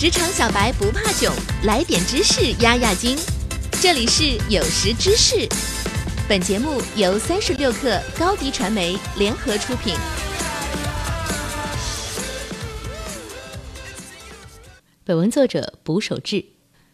[0.00, 1.30] 职场小白不怕囧，
[1.64, 3.18] 来点知识压压惊。
[3.82, 5.46] 这里是有识知识，
[6.26, 9.94] 本节目由三十六克高低传媒联合出品。
[15.04, 16.46] 本文作者卜守志。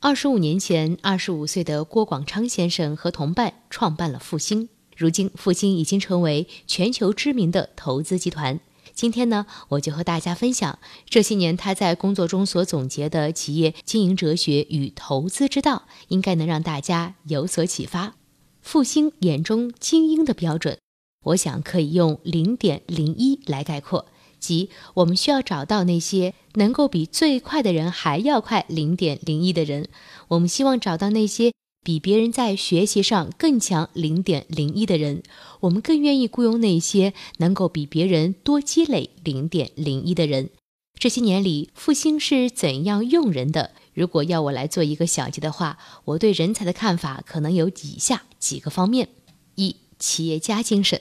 [0.00, 4.68] 二十五年前，二十五岁的郭广昌先生和同伴创办了复兴。
[4.94, 8.60] 如今，复兴已经成为全球知名的投资集团。
[8.94, 10.78] 今天呢，我就和大家分享
[11.08, 18.14] 这些年他在工作中所总结的企业经营哲学与投资之道，应该能让大家有所启发。
[18.60, 20.78] 复兴眼中精英的标准，
[21.24, 24.06] 我想可以用零点零一来概括，
[24.38, 29.88] 即我们需要找到那些能够比最快的人还要快零点零一的人。
[30.28, 31.52] 我们希望找到那些。
[31.82, 35.22] 比别人在学习上更强零点零一的人，
[35.60, 40.50] 我们更愿意雇佣那些能够比别人多积累零点零一的人。
[40.98, 43.70] 这些年里，复兴是怎样用人的？
[43.94, 49.08] 如果要我来做一个小结的话，我对人才的看法可能有以下几个方面：
[49.54, 51.00] 一、企业家精神。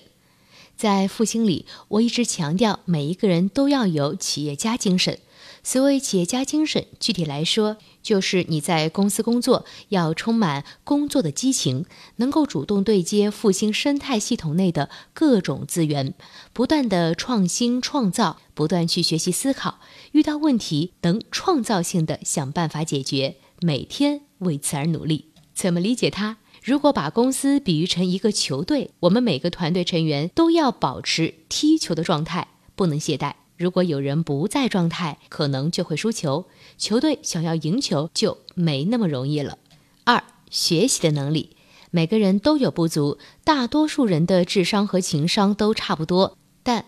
[0.80, 5.20] 在复兴里，我一直强调每一个人都要有企业家精神。
[5.62, 16.14] 所谓企业家精神，具体来说，就是你在公司工作要充满工作的激情，能够主动对接复兴生态系统内的各种资源，
[16.54, 19.82] 不断的创新创造，不断去学习思考，
[20.14, 25.26] 遇到问题能创造性的想办法解决，每天为此而努力。
[25.54, 26.38] 怎么理解它？
[26.64, 33.34] 如果把公司比喻成一个球队，我们每个团队成员都要保持踢球的状态，不能懈怠。
[33.58, 36.46] 如果有人不在状态，可能就会输球。
[36.78, 39.58] 球队想要赢球就没那么容易了。
[40.06, 41.56] 二、学习的能力，
[41.92, 46.86] 每个人都有不足，大多数人的智商和情商都差不多，但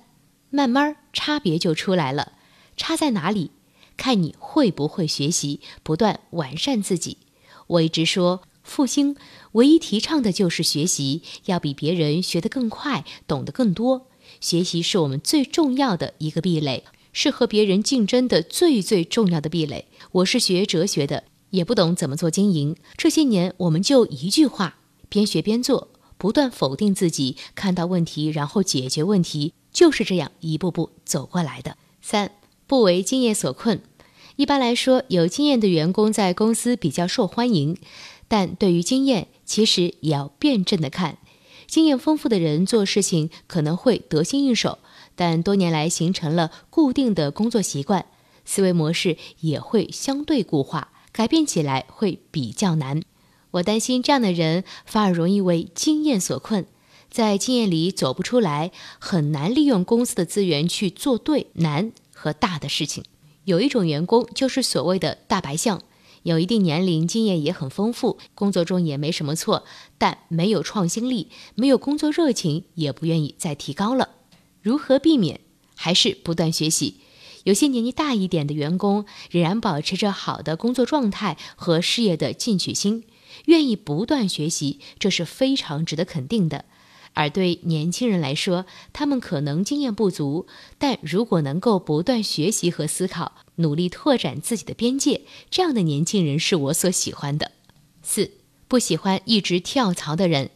[0.50, 2.34] 慢慢差别就出来了。
[2.78, 3.52] 差在哪里？
[3.98, 7.18] 看你会不会学习，不断完善自己。
[7.68, 9.16] 我一直说，复兴
[9.54, 14.08] 唯一提倡的就是学习，要比别人学得更快，懂得更多。
[14.40, 19.88] 学习是我们最重要的一个壁垒，是和别人竞争的最最重要的壁垒。
[20.12, 22.76] 我是学哲学的，也不懂怎么做经营。
[22.96, 24.78] 这些年，我们就一句话：
[25.10, 31.78] 边学边做，不断否定自己，看到问题然后解决问题，就是这样一步步走过来的。
[32.02, 32.32] 三，
[32.68, 33.82] 不为经验所困。
[34.38, 37.78] 一般来说，有经验的员工在公司比较受欢迎，
[38.32, 41.18] 但对于经验，其实也要辩证的看。
[41.68, 44.80] 经验丰富的人做事情可能会得心应手，
[45.18, 48.06] 但多年来形成了固定的工作习惯，
[48.46, 53.02] 思维模式也会相对固化，改变起来会比较难。
[53.52, 56.66] 我担心这样的人反而容易为经验所困，
[57.10, 63.04] 在经验里走不出来，很难利用公司的资源去做对难和大的事情。
[63.44, 65.82] 有一种员工就是所谓的大白象。
[66.24, 69.64] 有一定年龄，经验也很丰富，工作中也没什么错，
[69.98, 74.10] 但没有创新力，没有工作热情，也不愿意再提高了。
[74.62, 75.40] 如何避免？
[75.76, 76.98] 还是不断学习。
[77.44, 83.04] 有些年纪大一点的员工，仍然保持着好的工作状态和事业的进取心，
[83.46, 86.66] 愿意不断学习，这是非常值得肯定的。
[87.14, 97.52] 而对年轻人来说，他们可能经验不足，但如果能够不断学习和思考，努力拓展自己的边界，这样的年轻人是我所喜欢的。
[98.02, 98.32] 四，
[98.68, 100.52] 不喜欢一直跳槽的人。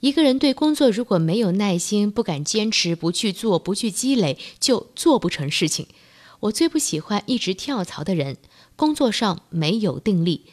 [0.00, 5.86] 一个人对工作如果没有耐心，不敢坚持，不去做，不去积累，就做不成事情。
[6.40, 8.36] 我最不喜欢一直跳槽的人，
[8.76, 10.44] 工作上没有定力。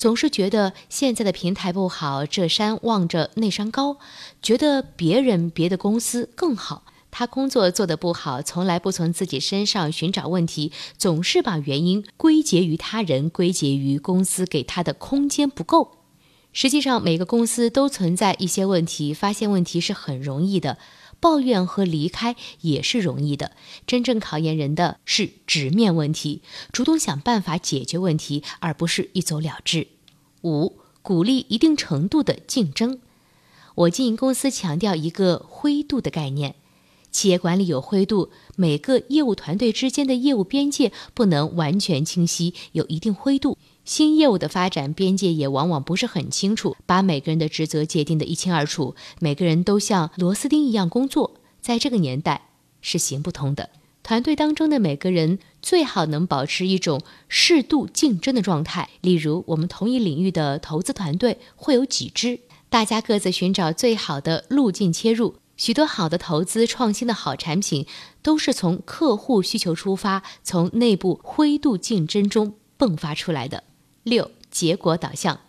[0.00, 3.98] 总是觉得现在的平台不好，这山望着那山高，
[4.40, 6.84] 觉得别人别的公司更好。
[7.10, 15.98] 他工作做得不好，从来不从自己身上寻找问题，总是把原因归结于他人，归结于公司给他的空间不够。
[16.54, 20.78] 实际上，每个公司都存在一些问题，发现问题是很容易的，
[21.20, 23.52] 抱怨和离开也是容易的。
[23.86, 26.42] 真正考验人的是直面问题，
[26.72, 29.86] 主动想办法解决问题，而不是一走了之。
[30.42, 32.98] 五、鼓励一定程度的竞争。
[33.74, 36.54] 我经营公司强调一个灰度的概念，
[37.10, 43.56] 企业管理有灰度，每个业务团队之间的业务边界不能完全清晰，有一定灰度。
[43.84, 52.48] 新业务的发展边界也往往不是很清楚，把每个人的职责界定的一清二楚，每个人都像螺丝钉一样工作，在这个年代
[52.82, 53.70] 是行不通的。
[54.02, 58.88] 团队当中的每个人最好能保持一种适度竞争的状态。
[59.00, 65.36] 例如，我们同一领域的投资团队会有几支，大家各自寻找最好的路径切入。
[65.56, 67.86] 许多好的投资创新的好产品，
[68.22, 73.62] 都是从客户需求出发，从内部灰度竞争中迸发出来的。
[74.02, 75.40] 六、结果导向，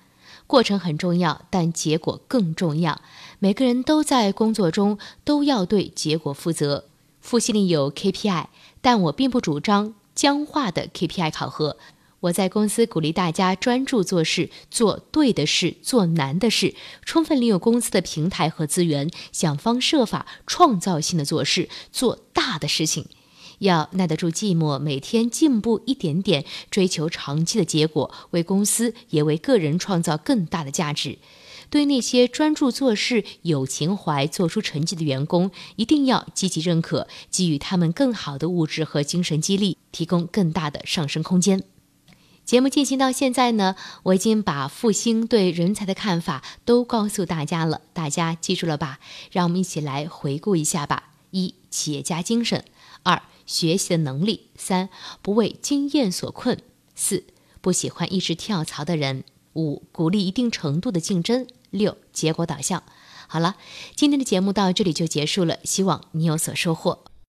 [0.45, 3.01] 过程很重要，但结果更重要。
[3.39, 6.83] 每个人都在工作中都要对结果负责。
[7.21, 8.47] 复习里有 KPI，
[8.81, 11.77] 但我并不主张僵化的 KPI 考核。
[12.21, 23.07] 我在公司鼓励大家专注做事，做对的事，做难的事，充分利用公司的平台和资源，想方设法创造性的做事，做大的事情。
[23.57, 31.17] 要耐得住寂寞，每天进步一点点，追求长期的结果，为公司也为个人创造更大的价值。
[31.71, 41.63] 对那些专注做事、有情怀、做出成绩的员工，一定要积极认可，给予他们更好的物质和精神激励，提供更大的上升空间。
[42.43, 48.99] 节目进行到现在呢，我已经把复兴对人才的看法都告诉大家了，大家记住了吧？
[49.31, 52.59] 让我们一起来回顾一下吧：一、企业家精神；
[53.03, 54.89] 二、学习的能力；三、
[55.21, 56.57] 不为经验所困；
[56.95, 57.23] 四、
[57.61, 59.21] 不喜欢一直跳槽的人；
[59.53, 62.83] 五、鼓励一定程度的竞争；六、结果导向。
[63.27, 63.55] 好了，
[63.95, 67.10] 今天的节目到这里就结束了，希望你有所收获。